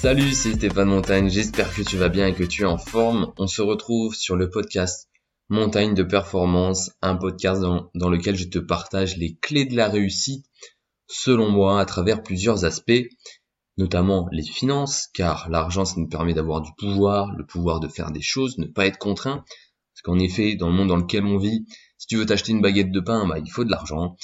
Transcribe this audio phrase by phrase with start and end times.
[0.00, 3.34] Salut, c'est Stéphane Montagne, j'espère que tu vas bien et que tu es en forme.
[3.36, 5.10] On se retrouve sur le podcast
[5.50, 10.46] Montagne de Performance, un podcast dans, lequel je te partage les clés de la réussite,
[11.06, 13.08] selon moi, à travers plusieurs aspects,
[13.76, 18.10] notamment les finances, car l'argent, ça nous permet d'avoir du pouvoir, le pouvoir de faire
[18.10, 19.44] des choses, ne pas être contraint.
[19.92, 21.66] Parce qu'en effet, dans le monde dans lequel on vit,
[21.98, 24.16] si tu veux t'acheter une baguette de pain, bah, il faut de l'argent.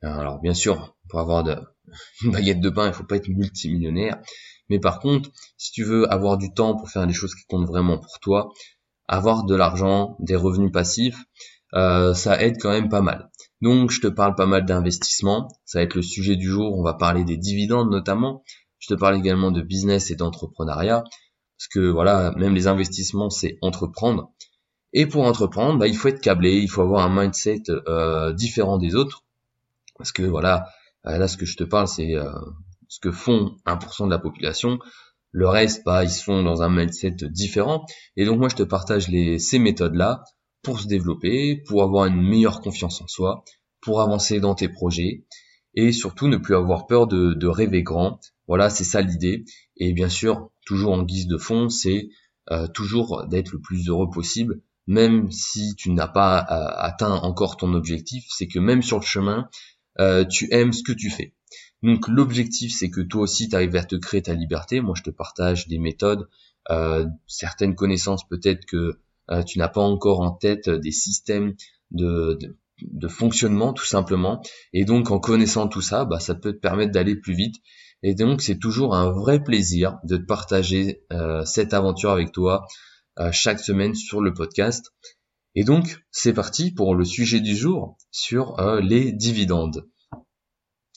[0.00, 1.44] Alors bien sûr, pour avoir
[2.22, 4.22] une baguette de pain, il faut pas être multimillionnaire.
[4.68, 7.66] Mais par contre, si tu veux avoir du temps pour faire des choses qui comptent
[7.66, 8.52] vraiment pour toi,
[9.08, 11.24] avoir de l'argent, des revenus passifs,
[11.74, 13.30] euh, ça aide quand même pas mal.
[13.60, 16.82] Donc je te parle pas mal d'investissement, ça va être le sujet du jour, on
[16.82, 18.44] va parler des dividendes notamment,
[18.78, 23.58] je te parle également de business et d'entrepreneuriat, parce que voilà, même les investissements c'est
[23.60, 24.30] entreprendre.
[24.94, 28.78] Et pour entreprendre, bah, il faut être câblé, il faut avoir un mindset euh, différent
[28.78, 29.24] des autres,
[29.98, 30.68] parce que voilà,
[31.04, 32.30] là ce que je te parle c'est euh,
[32.88, 34.78] ce que font 1% de la population.
[35.30, 37.84] Le reste, bah, ils sont dans un mindset différent.
[38.16, 40.24] Et donc moi, je te partage les, ces méthodes-là
[40.62, 43.44] pour se développer, pour avoir une meilleure confiance en soi,
[43.80, 45.24] pour avancer dans tes projets
[45.74, 48.20] et surtout ne plus avoir peur de, rêver grand.
[48.46, 49.44] Voilà, c'est ça l'idée.
[49.76, 52.08] Et bien sûr, toujours en guise de fond, c'est
[52.50, 57.56] euh, toujours d'être le plus heureux possible, même si tu n'as pas euh, atteint encore
[57.56, 58.24] ton objectif.
[58.30, 59.48] C'est que même sur le chemin,
[60.00, 61.34] euh, tu aimes ce que tu fais.
[61.82, 64.80] Donc l'objectif c'est que toi aussi tu arrives à te créer ta liberté.
[64.80, 66.28] Moi je te partage des méthodes,
[66.70, 68.98] euh, certaines connaissances peut-être que
[69.30, 71.54] euh, tu n'as pas encore en tête, des systèmes
[71.90, 72.38] de,
[72.82, 74.42] de, fonctionnement tout simplement.
[74.72, 77.56] Et donc en connaissant tout ça, bah, ça peut te permettre d'aller plus vite.
[78.02, 82.66] Et donc c'est toujours un vrai plaisir de partager euh, cette aventure avec toi
[83.32, 84.92] chaque semaine sur le podcast.
[85.56, 89.88] Et donc c'est parti pour le sujet du jour sur les dividendes.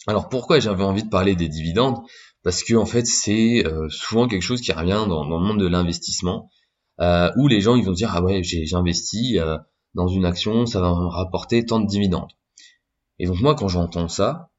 [0.08, 2.00] Alors pourquoi j'avais envie de parler des dividendes?
[2.44, 5.68] Parce que en fait c'est euh, souvent quelque chose qui revient dans, le monde de
[5.68, 6.50] l'investissement,
[7.00, 9.58] euh, où les gens ils vont dire ah ouais j'ai investi euh,
[9.94, 12.32] dans une action, ça va me rapporter tant de dividendes.
[13.20, 14.50] Et donc moi quand j'entends ça,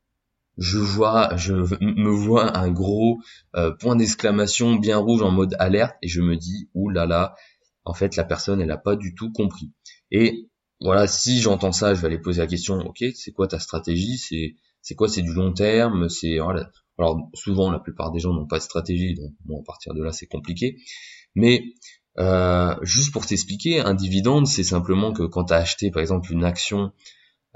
[0.58, 3.18] je vois, je me vois un gros
[3.80, 7.34] point d'exclamation bien rouge en mode alerte et je me dis ouh là là,
[7.84, 9.72] en fait la personne elle a pas du tout compris.
[10.12, 10.50] Et
[10.80, 14.18] voilà, si j'entends ça, je vais aller poser la question, ok, c'est quoi ta stratégie?
[14.18, 16.38] C'est c'est quoi C'est du long terme C'est
[16.98, 20.02] alors souvent la plupart des gens n'ont pas de stratégie, donc bon à partir de
[20.02, 20.76] là c'est compliqué.
[21.34, 21.64] Mais
[22.18, 26.30] euh, juste pour t'expliquer, un dividende c'est simplement que quand tu as acheté par exemple
[26.32, 26.92] une action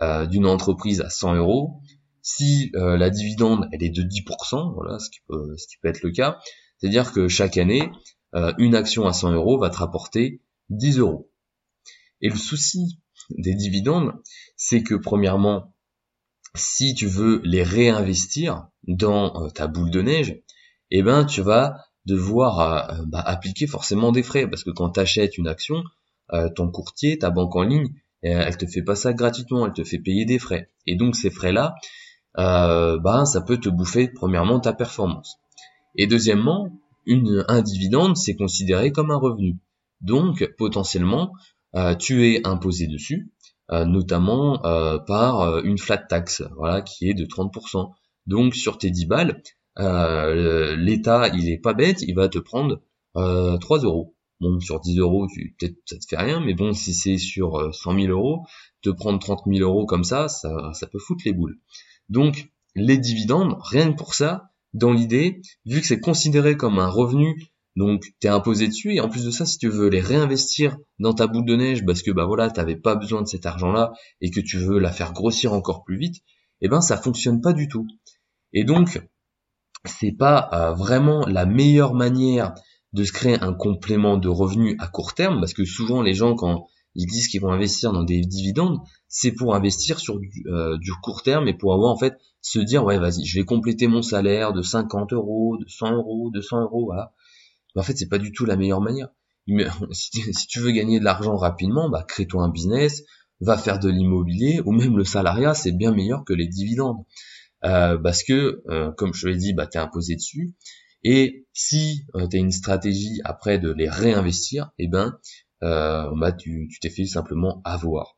[0.01, 1.81] euh, d'une entreprise à 100 euros,
[2.23, 5.89] si euh, la dividende elle est de 10%, voilà ce qui peut, ce qui peut
[5.89, 6.39] être le cas,
[6.79, 7.91] c'est-à-dire que chaque année
[8.59, 11.31] une action à 100 euros va te rapporter 10 euros.
[12.21, 13.01] Et le souci
[13.31, 14.13] des dividendes,
[14.57, 15.75] c'est que premièrement,
[16.55, 20.41] si tu veux les réinvestir dans euh, ta boule de neige,
[20.91, 25.01] eh ben tu vas devoir euh, bah, appliquer forcément des frais parce que quand tu
[25.01, 25.83] achètes une action,
[26.33, 27.89] euh, ton courtier, ta banque en ligne,
[28.23, 30.71] elle te fait pas ça gratuitement, elle te fait payer des frais.
[30.87, 31.77] Et donc ces frais-là,
[32.35, 35.37] bah, ça peut te bouffer premièrement ta performance.
[35.95, 36.71] Et deuxièmement,
[37.05, 39.59] une, un dividende, c'est considéré comme un revenu.
[40.01, 41.35] Donc potentiellement,
[42.01, 43.36] tu es imposé dessus, euh,
[43.71, 47.93] notamment euh, par euh, une flat tax, voilà, qui est de 30%.
[48.27, 49.43] Donc sur tes 10 balles,
[49.77, 52.81] l'État, il est pas bête, il va te prendre
[53.15, 54.15] 3 euros.
[54.41, 55.27] Bon, sur 10 euros,
[55.59, 58.45] peut-être ça te fait rien, mais bon, si c'est sur 100 000 euros,
[58.83, 61.59] te prendre 30 000 euros comme ça, ça, ça peut foutre les boules.
[62.11, 66.89] Donc, les dividendes, rien que pour ça, dans l'idée, vu que c'est considéré comme un
[66.89, 70.79] revenu donc t'es imposé dessus et en plus de ça, si tu veux les réinvestir
[70.99, 73.93] dans ta boule de neige parce que bah voilà, t'avais pas besoin de cet argent-là
[74.23, 76.23] et que tu veux la faire grossir encore plus vite,
[76.63, 77.87] eh ben ça fonctionne pas du tout.
[78.55, 79.03] Et donc
[79.85, 82.55] c'est pas euh, vraiment la meilleure manière
[82.95, 86.35] de se créer un complément de revenus à court terme parce que souvent les gens
[86.35, 90.79] quand ils disent qu'ils vont investir dans des dividendes, c'est pour investir sur du, euh,
[90.79, 93.87] du, court terme et pour avoir en fait se dire ouais vas-y je vais compléter
[93.87, 97.13] mon salaire de 50 euros, de 100 euros, de 100 euros voilà
[97.77, 99.09] en fait, c'est pas du tout la meilleure manière.
[99.93, 103.05] Si tu veux gagner de l'argent rapidement, bah, crée-toi un business,
[103.41, 107.05] va faire de l'immobilier ou même le salariat, c'est bien meilleur que les dividendes.
[107.65, 110.55] Euh, parce que, euh, comme je l'ai dit, bah, tu es imposé dessus.
[111.03, 115.19] Et si euh, tu as une stratégie après de les réinvestir, eh ben,
[115.61, 118.17] bah, tu t'es fait simplement avoir.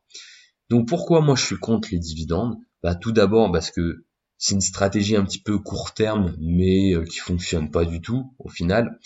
[0.69, 2.57] Donc pourquoi moi je suis contre les dividendes?
[2.83, 4.05] Bah, Tout d'abord parce que
[4.37, 8.49] c'est une stratégie un petit peu court terme, mais qui fonctionne pas du tout au
[8.49, 8.99] final.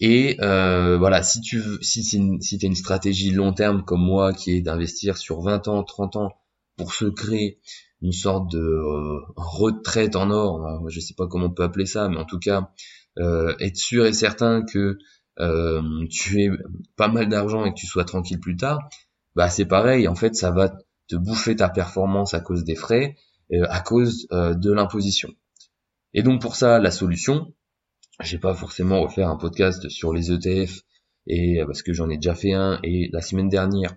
[0.00, 4.02] Et euh, voilà, si tu veux, si c'est une, si une stratégie long terme comme
[4.02, 6.32] moi qui est d'investir sur 20 ans, 30 ans
[6.76, 7.60] pour se créer
[8.02, 12.08] une sorte de euh, retraite en or, je sais pas comment on peut appeler ça,
[12.08, 12.70] mais en tout cas
[13.18, 14.98] euh, être sûr et certain que
[15.40, 16.50] euh, tu aies
[16.96, 18.88] pas mal d'argent et que tu sois tranquille plus tard,
[19.34, 20.68] bah c'est pareil, en fait ça va
[21.08, 23.16] te bouffer ta performance à cause des frais,
[23.68, 25.30] à cause de l'imposition.
[26.14, 27.54] Et donc pour ça, la solution,
[28.22, 30.82] j'ai pas forcément refaire un podcast sur les ETF
[31.26, 33.96] et parce que j'en ai déjà fait un et la semaine dernière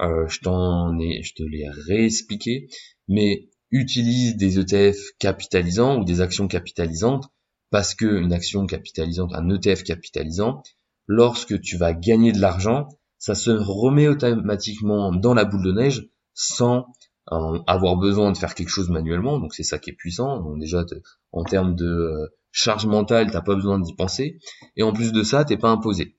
[0.00, 2.68] euh, je t'en ai, je te l'ai réexpliqué,
[3.08, 7.28] mais utilise des ETF capitalisants ou des actions capitalisantes
[7.70, 10.62] parce que une action capitalisante, un ETF capitalisant,
[11.06, 12.88] lorsque tu vas gagner de l'argent,
[13.18, 16.86] ça se remet automatiquement dans la boule de neige sans
[17.32, 19.38] euh, avoir besoin de faire quelque chose manuellement.
[19.38, 20.40] Donc c'est ça qui est puissant.
[20.40, 20.84] Donc déjà
[21.32, 24.38] en termes de euh, charge mentale, t'as pas besoin d'y penser.
[24.76, 26.16] Et en plus de ça, t'es pas imposé.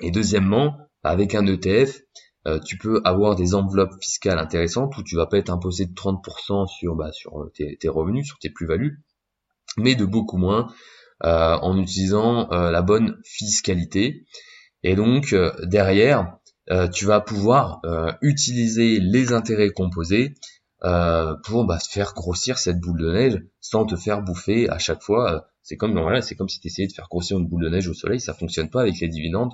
[0.00, 2.00] Et deuxièmement, avec un ETF,
[2.46, 5.92] euh, tu peux avoir des enveloppes fiscales intéressantes où tu vas pas être imposé de
[5.92, 9.02] 30% sur, bah, sur euh, tes, revenus, sur tes plus-values,
[9.76, 10.72] mais de beaucoup moins
[11.24, 14.24] euh, en utilisant la bonne fiscalité.
[14.82, 16.38] Et donc derrière,
[16.94, 17.82] tu vas pouvoir
[18.22, 20.34] utiliser les intérêts composés
[20.80, 25.48] pour bah, faire grossir cette boule de neige sans te faire bouffer à chaque fois.
[25.62, 27.88] c'est comme voilà, c'est comme si tu essayais de faire grossir une boule de neige
[27.88, 29.52] au soleil, ça fonctionne pas avec les dividendes.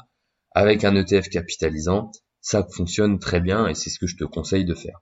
[0.55, 4.65] Avec un ETF capitalisant, ça fonctionne très bien et c'est ce que je te conseille
[4.65, 5.01] de faire.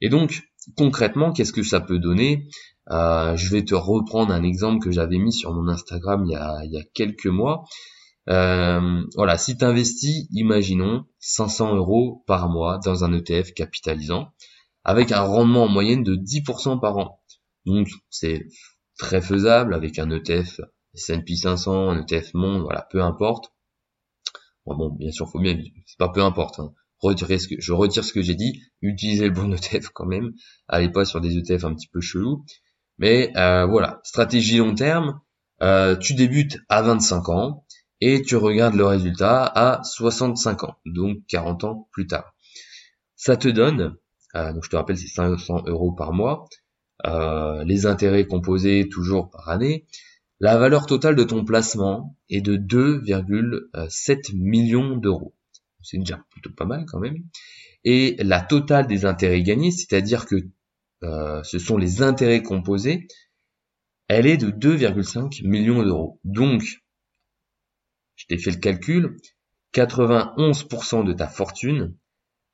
[0.00, 0.42] Et donc,
[0.76, 2.48] concrètement, qu'est-ce que ça peut donner?
[2.90, 6.78] Euh, Je vais te reprendre un exemple que j'avais mis sur mon Instagram il y
[6.78, 7.64] a, quelques mois.
[8.28, 14.32] Euh, voilà, si tu investis, imaginons, 500 euros par mois dans un ETF capitalisant,
[14.84, 17.20] avec un rendement en moyenne de 10% par an.
[17.66, 18.46] Donc, c'est
[18.98, 20.60] très faisable avec un ETF
[20.94, 23.52] S&P 500, un ETF Monde, voilà, peu importe.
[24.66, 25.56] Bon, bien sûr, faut bien,
[25.86, 26.60] c'est pas peu importe.
[26.60, 26.72] Hein.
[27.02, 28.62] ce que, je retire ce que j'ai dit.
[28.80, 30.32] Utilisez le bon ETF quand même.
[30.68, 32.44] Allez pas sur des ETF un petit peu chelous.
[32.98, 35.20] Mais euh, voilà, stratégie long terme.
[35.62, 37.64] Euh, tu débutes à 25 ans
[38.00, 42.34] et tu regardes le résultat à 65 ans, donc 40 ans plus tard.
[43.14, 43.96] Ça te donne,
[44.34, 46.48] euh, donc je te rappelle, c'est 500 euros par mois.
[47.64, 49.86] les intérêts composés toujours par année.
[50.40, 55.34] La valeur totale de ton placement est de 2,7 millions d'euros.
[55.82, 57.18] C'est déjà plutôt pas mal quand même.
[57.84, 60.36] Et la totale des intérêts gagnés, c'est-à-dire que
[61.02, 63.08] euh, ce sont les intérêts composés,
[64.08, 66.20] elle est de 2,5 millions d'euros.
[66.24, 66.62] Donc,
[68.14, 69.16] je t'ai fait le calcul,
[69.74, 71.96] 91% de ta fortune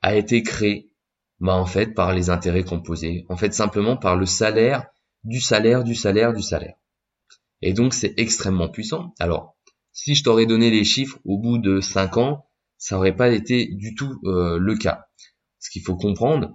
[0.01, 0.91] a été créée
[1.41, 4.87] bah, en fait par les intérêts composés, en fait simplement par le salaire,
[5.25, 6.77] du salaire, du salaire, du salaire.
[7.63, 9.15] Et donc c'est extrêmement puissant.
[9.19, 9.57] Alors,
[9.93, 12.47] si je t'aurais donné les chiffres au bout de 5 ans,
[12.77, 15.07] ça n'aurait pas été du tout euh, le cas.
[15.59, 16.55] Ce qu'il faut comprendre,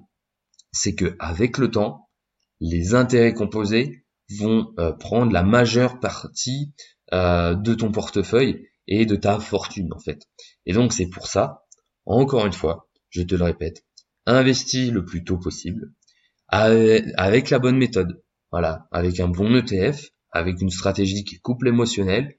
[0.71, 2.09] c'est que avec le temps,
[2.61, 4.05] les intérêts composés
[4.39, 6.73] vont euh, prendre la majeure partie
[7.11, 10.21] euh, de ton portefeuille et de ta fortune en fait.
[10.65, 11.65] Et donc c'est pour ça,
[12.05, 13.85] encore une fois, je te le répète,
[14.25, 15.91] investis le plus tôt possible
[16.47, 18.21] avec la bonne méthode.
[18.51, 22.37] Voilà, avec un bon ETF, avec une stratégie qui coupe l'émotionnel,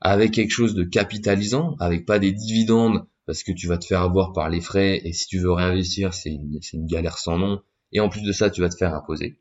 [0.00, 4.02] avec quelque chose de capitalisant, avec pas des dividendes parce que tu vas te faire
[4.02, 7.60] avoir par les frais et si tu veux réinvestir, c'est une, une, galère sans nom
[7.90, 9.40] et en plus de ça, tu vas te faire imposer.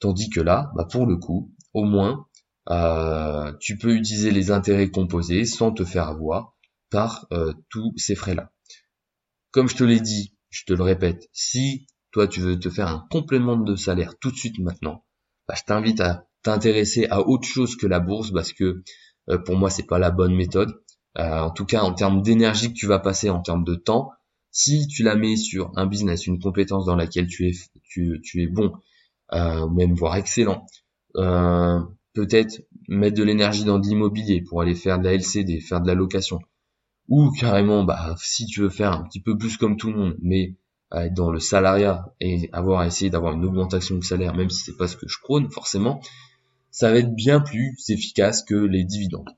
[0.00, 2.26] Tandis que là, bah pour le coup, au moins,
[2.70, 6.56] euh, tu peux utiliser les intérêts composés sans te faire avoir
[6.88, 8.52] par euh, tous ces frais-là.
[9.50, 12.86] Comme je te l'ai dit, je te le répète, si toi tu veux te faire
[12.86, 15.04] un complément de salaire tout de suite maintenant,
[15.48, 18.82] bah, je t'invite à t'intéresser à autre chose que la bourse parce que
[19.30, 20.72] euh, pour moi c'est pas la bonne méthode.
[21.18, 24.12] Euh, en tout cas en termes d'énergie que tu vas passer, en termes de temps,
[24.52, 28.42] si tu la mets sur un business, une compétence dans laquelle tu es tu, tu
[28.42, 28.72] es bon,
[29.32, 30.64] euh, même voire excellent,
[31.16, 31.80] euh,
[32.12, 35.88] peut-être mettre de l'énergie dans de l'immobilier pour aller faire de la LCD, faire de
[35.88, 36.38] la location,
[37.08, 40.16] ou carrément bah si tu veux faire un petit peu plus comme tout le monde,
[40.22, 40.54] mais
[40.92, 44.76] être dans le salariat et avoir essayé d'avoir une augmentation de salaire, même si c'est
[44.76, 46.00] pas ce que je prône forcément,
[46.70, 49.30] ça va être bien plus efficace que les dividendes.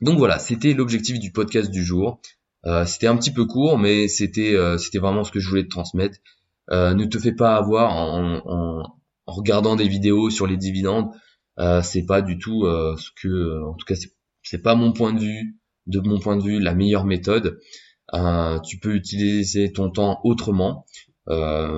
[0.00, 2.20] Donc voilà, c'était l'objectif du podcast du jour.
[2.66, 5.64] Euh, c'était un petit peu court, mais c'était euh, c'était vraiment ce que je voulais
[5.64, 6.18] te transmettre.
[6.70, 11.10] Euh, ne te fais pas avoir en, en, regardant des vidéos sur les dividendes.
[11.82, 13.94] c'est pas du tout ce que, en tout cas,
[14.42, 17.60] c'est pas mon point de vue, de mon point de vue, la meilleure méthode.
[18.64, 20.86] tu peux utiliser ton temps autrement.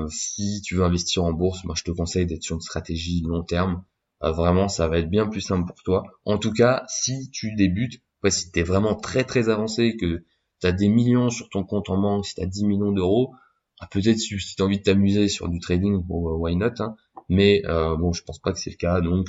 [0.09, 3.43] si tu veux investir en bourse, moi je te conseille d'être sur une stratégie long
[3.43, 3.85] terme.
[4.23, 6.05] Euh, vraiment ça va être bien plus simple pour toi.
[6.25, 10.25] En tout cas, si tu débutes, ouais, si tu es vraiment très très avancé, que
[10.61, 13.35] tu as des millions sur ton compte en banque, si tu as 10 millions d'euros,
[13.81, 16.97] ah, peut-être si, tu as envie de t'amuser sur du trading, bon, why not, hein.
[17.29, 19.29] mais bon, je pense pas que c'est le cas, donc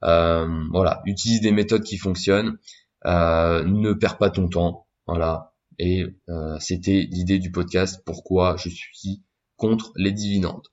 [0.00, 2.58] voilà, utilise des méthodes qui fonctionnent,
[3.04, 6.06] ne perds pas ton temps, voilà, et
[6.60, 9.22] c'était l'idée du podcast, pourquoi je suis
[9.56, 10.66] contre les dividendes.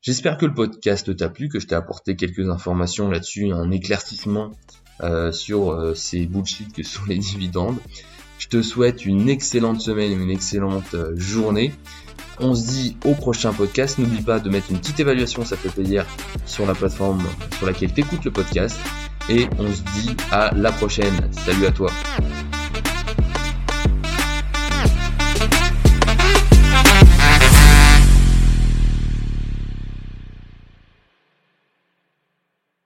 [0.00, 4.52] J'espère que le podcast t'a plu, que je t'ai apporté quelques informations là-dessus, un éclaircissement
[5.02, 7.78] euh, sur euh, ces bullshit que sont les dividendes.
[8.38, 11.72] Je te souhaite une excellente semaine, une excellente euh, journée.
[12.38, 13.98] On se dit au prochain podcast.
[13.98, 16.06] N'oublie pas de mettre une petite évaluation, ça fait plaisir,
[16.46, 17.22] sur la plateforme
[17.56, 18.78] sur laquelle tu écoutes le podcast.
[19.28, 21.14] Et on se dit à la prochaine.
[21.32, 21.90] Salut à toi.